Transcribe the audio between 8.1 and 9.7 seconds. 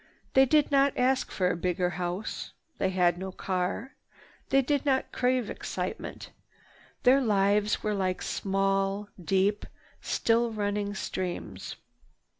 small, deep,